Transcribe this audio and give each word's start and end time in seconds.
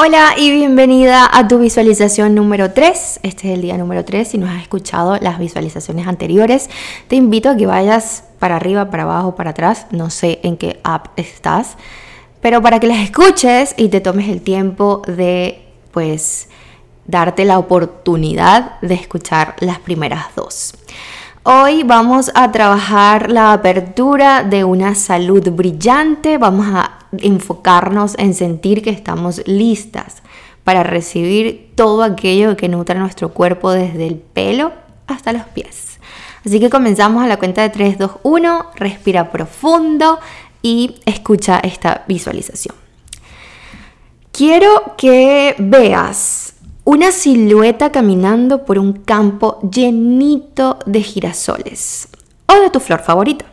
Hola 0.00 0.34
y 0.36 0.52
bienvenida 0.52 1.28
a 1.28 1.48
tu 1.48 1.58
visualización 1.58 2.36
número 2.36 2.70
3. 2.70 3.18
Este 3.24 3.48
es 3.48 3.54
el 3.54 3.62
día 3.62 3.76
número 3.76 4.04
3. 4.04 4.28
Si 4.28 4.38
no 4.38 4.46
has 4.46 4.62
escuchado 4.62 5.18
las 5.20 5.40
visualizaciones 5.40 6.06
anteriores, 6.06 6.70
te 7.08 7.16
invito 7.16 7.50
a 7.50 7.56
que 7.56 7.66
vayas 7.66 8.22
para 8.38 8.54
arriba, 8.54 8.90
para 8.90 9.02
abajo, 9.02 9.34
para 9.34 9.50
atrás. 9.50 9.86
No 9.90 10.08
sé 10.10 10.38
en 10.44 10.56
qué 10.56 10.78
app 10.84 11.18
estás, 11.18 11.76
pero 12.40 12.62
para 12.62 12.78
que 12.78 12.86
las 12.86 12.98
escuches 12.98 13.74
y 13.76 13.88
te 13.88 14.00
tomes 14.00 14.28
el 14.28 14.40
tiempo 14.40 15.02
de, 15.08 15.66
pues, 15.90 16.48
darte 17.08 17.44
la 17.44 17.58
oportunidad 17.58 18.78
de 18.80 18.94
escuchar 18.94 19.56
las 19.58 19.80
primeras 19.80 20.26
dos. 20.36 20.74
Hoy 21.50 21.82
vamos 21.82 22.30
a 22.34 22.52
trabajar 22.52 23.32
la 23.32 23.54
apertura 23.54 24.42
de 24.42 24.64
una 24.64 24.94
salud 24.94 25.48
brillante, 25.50 26.36
vamos 26.36 26.66
a 26.70 26.98
enfocarnos 27.16 28.16
en 28.18 28.34
sentir 28.34 28.82
que 28.82 28.90
estamos 28.90 29.40
listas 29.46 30.16
para 30.62 30.82
recibir 30.82 31.72
todo 31.74 32.02
aquello 32.02 32.54
que 32.54 32.68
nutra 32.68 33.00
nuestro 33.00 33.30
cuerpo 33.30 33.70
desde 33.70 34.06
el 34.06 34.16
pelo 34.16 34.74
hasta 35.06 35.32
los 35.32 35.44
pies. 35.44 35.98
Así 36.44 36.60
que 36.60 36.68
comenzamos 36.68 37.24
a 37.24 37.26
la 37.26 37.38
cuenta 37.38 37.62
de 37.62 37.70
3, 37.70 37.96
2, 37.96 38.10
1, 38.24 38.66
respira 38.74 39.30
profundo 39.32 40.18
y 40.60 40.96
escucha 41.06 41.60
esta 41.60 42.04
visualización. 42.06 42.76
Quiero 44.32 44.96
que 44.98 45.54
veas 45.58 46.47
una 46.90 47.12
silueta 47.12 47.92
caminando 47.92 48.64
por 48.64 48.78
un 48.78 48.94
campo 48.94 49.60
llenito 49.60 50.78
de 50.86 51.02
girasoles 51.02 52.08
o 52.46 52.54
de 52.54 52.70
tu 52.70 52.80
flor 52.80 53.00
favorita. 53.00 53.44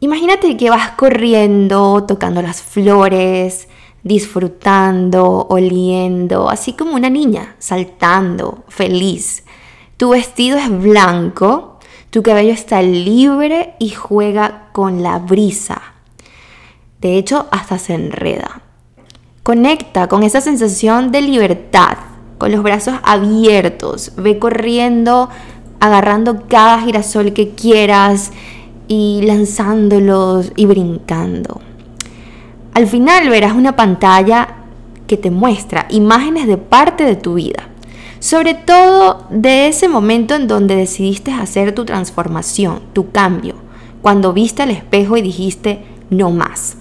Imagínate 0.00 0.56
que 0.56 0.70
vas 0.70 0.92
corriendo, 0.92 2.04
tocando 2.08 2.40
las 2.40 2.62
flores, 2.62 3.68
disfrutando, 4.02 5.46
oliendo, 5.50 6.48
así 6.48 6.72
como 6.72 6.94
una 6.94 7.10
niña, 7.10 7.54
saltando, 7.58 8.64
feliz. 8.68 9.44
Tu 9.98 10.08
vestido 10.08 10.56
es 10.56 10.70
blanco, 10.70 11.78
tu 12.08 12.22
cabello 12.22 12.54
está 12.54 12.80
libre 12.80 13.74
y 13.78 13.90
juega 13.90 14.68
con 14.72 15.02
la 15.02 15.18
brisa. 15.18 15.82
De 16.98 17.18
hecho, 17.18 17.46
hasta 17.50 17.78
se 17.78 17.92
enreda. 17.92 18.62
Conecta 19.42 20.08
con 20.08 20.24
esa 20.24 20.40
sensación 20.40 21.12
de 21.12 21.20
libertad, 21.20 21.98
con 22.38 22.52
los 22.52 22.62
brazos 22.62 22.94
abiertos. 23.02 24.12
Ve 24.16 24.38
corriendo, 24.38 25.28
agarrando 25.80 26.44
cada 26.48 26.80
girasol 26.80 27.32
que 27.32 27.50
quieras 27.50 28.32
y 28.88 29.22
lanzándolos 29.24 30.52
y 30.56 30.66
brincando. 30.66 31.60
Al 32.74 32.86
final 32.86 33.28
verás 33.30 33.54
una 33.54 33.74
pantalla 33.74 34.48
que 35.06 35.16
te 35.16 35.30
muestra 35.30 35.86
imágenes 35.90 36.46
de 36.46 36.58
parte 36.58 37.04
de 37.04 37.16
tu 37.16 37.34
vida. 37.34 37.68
Sobre 38.18 38.54
todo 38.54 39.26
de 39.30 39.68
ese 39.68 39.88
momento 39.88 40.34
en 40.34 40.48
donde 40.48 40.74
decidiste 40.74 41.32
hacer 41.32 41.74
tu 41.74 41.84
transformación, 41.84 42.80
tu 42.92 43.10
cambio, 43.10 43.54
cuando 44.02 44.32
viste 44.32 44.62
al 44.62 44.70
espejo 44.70 45.16
y 45.16 45.22
dijiste 45.22 45.84
no 46.10 46.30
más. 46.30 46.76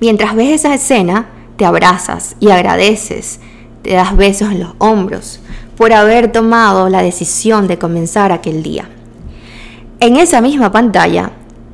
Mientras 0.00 0.34
ves 0.34 0.50
esa 0.50 0.74
escena, 0.74 1.26
te 1.56 1.64
abrazas 1.64 2.36
y 2.40 2.50
agradeces, 2.50 3.40
te 3.82 3.94
das 3.94 4.16
besos 4.16 4.52
en 4.52 4.60
los 4.60 4.74
hombros 4.78 5.40
por 5.76 5.92
haber 5.92 6.30
tomado 6.30 6.88
la 6.88 7.02
decisión 7.02 7.66
de 7.66 7.78
comenzar 7.78 8.32
aquel 8.32 8.62
día. 8.62 8.88
En 10.00 10.16
esa 10.16 10.40
misma 10.40 10.72
pantalla 10.72 11.32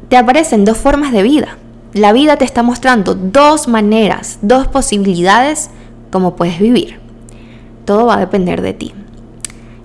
te 0.09 0.17
aparecen 0.17 0.65
dos 0.65 0.77
formas 0.77 1.13
de 1.13 1.23
vida. 1.23 1.59
La 1.93 2.13
vida 2.13 2.37
te 2.37 2.45
está 2.45 2.63
mostrando 2.63 3.15
dos 3.15 3.69
maneras, 3.69 4.39
dos 4.43 4.69
posibilidades 4.69 5.71
como 6.11 6.37
puedes 6.37 6.59
vivir. 6.59 7.01
Todo 7.85 8.07
va 8.07 8.15
a 8.15 8.21
depender 8.21 8.63
de 8.63 8.75
ti. 8.75 8.95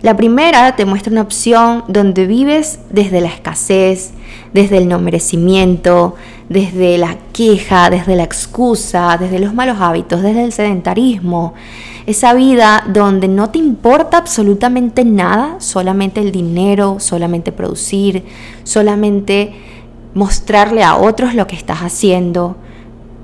La 0.02 0.18
primera 0.18 0.76
te 0.76 0.86
muestra 0.86 1.12
una 1.12 1.22
opción 1.22 1.84
donde 1.88 2.26
vives 2.26 2.80
desde 2.90 3.22
la 3.22 3.28
escasez, 3.28 4.12
desde 4.52 4.78
el 4.78 4.88
no 4.88 5.00
merecimiento, 5.00 6.16
desde 6.52 6.98
la 6.98 7.18
queja, 7.32 7.90
desde 7.90 8.16
la 8.16 8.24
excusa, 8.24 9.18
desde 9.18 9.40
los 9.40 9.54
malos 9.54 9.78
hábitos, 9.80 10.22
desde 10.22 10.44
el 10.44 10.52
sedentarismo. 10.52 11.54
Esa 12.06 12.34
vida 12.34 12.84
donde 12.88 13.28
no 13.28 13.50
te 13.50 13.60
importa 13.60 14.18
absolutamente 14.18 15.06
nada, 15.06 15.56
solamente 15.60 16.20
el 16.20 16.32
dinero, 16.32 16.98
solamente 17.00 17.52
producir, 17.52 18.26
solamente 18.64 19.54
mostrarle 20.14 20.84
a 20.84 20.98
otros 20.98 21.36
lo 21.36 21.48
que 21.48 21.56
estás 21.56 21.80
haciendo, 21.80 22.58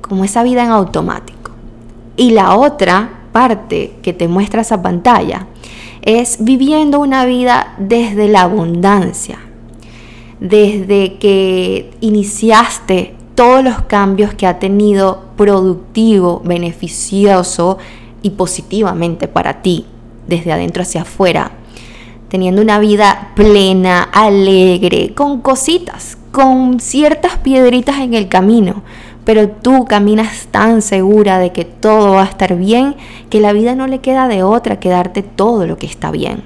como 0.01 0.23
esa 0.23 0.43
vida 0.43 0.63
en 0.63 0.71
automático. 0.71 1.51
Y 2.15 2.31
la 2.31 2.55
otra 2.55 3.09
parte 3.33 3.95
que 4.01 4.13
te 4.13 4.27
muestra 4.27 4.61
esa 4.61 4.81
pantalla 4.81 5.47
es 6.01 6.37
viviendo 6.39 6.99
una 6.99 7.25
vida 7.25 7.75
desde 7.77 8.29
la 8.29 8.43
abundancia, 8.43 9.39
desde 10.39 11.15
que 11.15 11.91
iniciaste 12.01 13.15
todos 13.35 13.63
los 13.63 13.81
cambios 13.83 14.33
que 14.33 14.47
ha 14.47 14.59
tenido 14.59 15.25
productivo, 15.35 16.41
beneficioso 16.43 17.77
y 18.21 18.31
positivamente 18.31 19.27
para 19.27 19.61
ti, 19.61 19.85
desde 20.27 20.51
adentro 20.51 20.83
hacia 20.83 21.03
afuera, 21.03 21.51
teniendo 22.29 22.61
una 22.61 22.79
vida 22.79 23.31
plena, 23.35 24.03
alegre, 24.03 25.13
con 25.13 25.41
cositas, 25.41 26.17
con 26.31 26.79
ciertas 26.79 27.37
piedritas 27.37 27.99
en 27.99 28.13
el 28.13 28.27
camino, 28.27 28.83
pero 29.23 29.49
tú 29.49 29.85
caminas 29.85 30.47
tan 30.51 30.81
segura 30.81 31.37
de 31.37 31.51
que 31.51 31.65
todo 31.65 32.13
va 32.13 32.23
a 32.23 32.27
estar 32.27 32.55
bien 32.55 32.95
que 33.29 33.39
la 33.39 33.53
vida 33.53 33.75
no 33.75 33.85
le 33.85 33.99
queda 33.99 34.27
de 34.27 34.41
otra 34.41 34.79
que 34.79 34.89
darte 34.89 35.21
todo 35.21 35.67
lo 35.67 35.77
que 35.77 35.85
está 35.85 36.11
bien. 36.11 36.43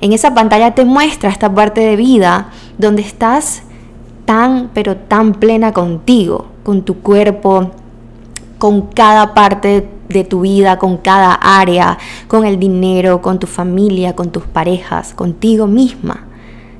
En 0.00 0.12
esa 0.12 0.34
pantalla 0.34 0.74
te 0.74 0.84
muestra 0.84 1.30
esta 1.30 1.54
parte 1.54 1.80
de 1.82 1.96
vida 1.96 2.50
donde 2.80 3.02
estás 3.02 3.62
tan, 4.24 4.70
pero 4.74 4.96
tan 4.96 5.34
plena 5.34 5.72
contigo, 5.72 6.46
con 6.62 6.82
tu 6.82 6.98
cuerpo, 7.00 7.70
con 8.58 8.88
cada 8.88 9.34
parte 9.34 9.88
de 10.08 10.24
tu 10.24 10.40
vida, 10.40 10.78
con 10.78 10.96
cada 10.96 11.32
área, 11.34 11.98
con 12.28 12.44
el 12.44 12.58
dinero, 12.58 13.22
con 13.22 13.38
tu 13.38 13.46
familia, 13.46 14.14
con 14.16 14.30
tus 14.30 14.44
parejas, 14.44 15.14
contigo 15.14 15.66
misma. 15.66 16.26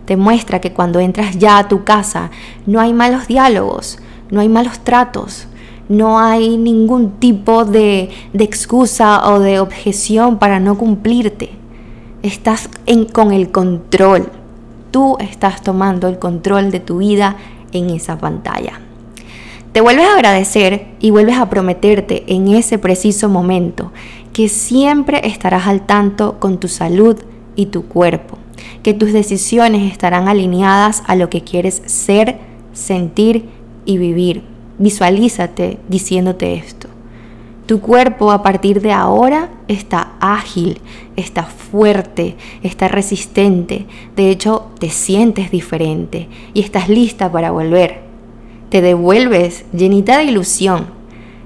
Te 0.04 0.16
muestra 0.16 0.60
que 0.60 0.72
cuando 0.72 1.00
entras 1.00 1.38
ya 1.38 1.58
a 1.58 1.68
tu 1.68 1.84
casa 1.84 2.30
no 2.66 2.80
hay 2.80 2.92
malos 2.92 3.28
diálogos, 3.28 3.98
no 4.30 4.40
hay 4.40 4.48
malos 4.48 4.80
tratos, 4.80 5.46
no 5.88 6.18
hay 6.18 6.56
ningún 6.56 7.12
tipo 7.18 7.64
de, 7.64 8.10
de 8.32 8.44
excusa 8.44 9.28
o 9.28 9.40
de 9.40 9.60
objeción 9.60 10.38
para 10.38 10.60
no 10.60 10.76
cumplirte. 10.76 11.50
Estás 12.22 12.68
con 13.12 13.32
el 13.32 13.50
control. 13.50 14.39
Tú 14.90 15.16
estás 15.20 15.62
tomando 15.62 16.08
el 16.08 16.18
control 16.18 16.70
de 16.70 16.80
tu 16.80 16.98
vida 16.98 17.36
en 17.72 17.90
esa 17.90 18.18
pantalla. 18.18 18.80
Te 19.72 19.80
vuelves 19.80 20.06
a 20.06 20.14
agradecer 20.14 20.88
y 20.98 21.10
vuelves 21.10 21.38
a 21.38 21.48
prometerte 21.48 22.24
en 22.26 22.48
ese 22.48 22.78
preciso 22.78 23.28
momento 23.28 23.92
que 24.32 24.48
siempre 24.48 25.26
estarás 25.28 25.68
al 25.68 25.86
tanto 25.86 26.40
con 26.40 26.58
tu 26.58 26.66
salud 26.66 27.16
y 27.54 27.66
tu 27.66 27.86
cuerpo, 27.86 28.36
que 28.82 28.94
tus 28.94 29.12
decisiones 29.12 29.90
estarán 29.90 30.26
alineadas 30.26 31.04
a 31.06 31.14
lo 31.14 31.30
que 31.30 31.42
quieres 31.42 31.82
ser, 31.86 32.38
sentir 32.72 33.48
y 33.84 33.98
vivir. 33.98 34.42
Visualízate 34.78 35.78
diciéndote 35.88 36.54
esto. 36.54 36.89
Tu 37.70 37.80
cuerpo 37.80 38.32
a 38.32 38.42
partir 38.42 38.80
de 38.80 38.90
ahora 38.90 39.48
está 39.68 40.14
ágil, 40.18 40.80
está 41.14 41.44
fuerte, 41.44 42.36
está 42.64 42.88
resistente. 42.88 43.86
De 44.16 44.28
hecho, 44.28 44.66
te 44.80 44.90
sientes 44.90 45.52
diferente 45.52 46.28
y 46.52 46.62
estás 46.62 46.88
lista 46.88 47.30
para 47.30 47.52
volver. 47.52 48.00
Te 48.70 48.80
devuelves 48.80 49.66
llenita 49.72 50.18
de 50.18 50.24
ilusión, 50.24 50.86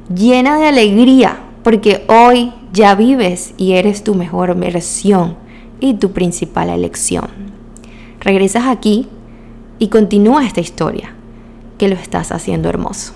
llena 0.08 0.56
de 0.56 0.68
alegría, 0.68 1.40
porque 1.62 2.06
hoy 2.08 2.54
ya 2.72 2.94
vives 2.94 3.52
y 3.58 3.72
eres 3.72 4.02
tu 4.02 4.14
mejor 4.14 4.56
versión 4.56 5.36
y 5.78 5.92
tu 5.92 6.12
principal 6.12 6.70
elección. 6.70 7.28
Regresas 8.20 8.64
aquí 8.68 9.08
y 9.78 9.88
continúa 9.88 10.46
esta 10.46 10.62
historia 10.62 11.14
que 11.76 11.88
lo 11.88 11.96
estás 11.96 12.32
haciendo 12.32 12.70
hermoso. 12.70 13.12